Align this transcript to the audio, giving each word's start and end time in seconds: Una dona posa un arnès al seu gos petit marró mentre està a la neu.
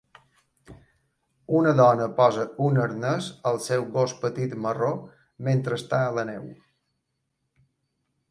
Una 1.59 1.73
dona 1.79 2.07
posa 2.19 2.45
un 2.67 2.79
arnès 2.85 3.27
al 3.51 3.61
seu 3.65 3.85
gos 3.97 4.15
petit 4.23 4.57
marró 4.63 4.89
mentre 5.49 5.79
està 5.83 5.99
a 6.07 6.11
la 6.19 6.27
neu. 6.31 6.49